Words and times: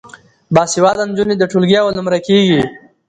باسواده 0.53 1.03
نجونې 1.09 1.35
د 1.37 1.43
ټولګي 1.51 1.75
اول 1.79 1.93
نمره 1.97 2.19
کیږي. 2.27 2.61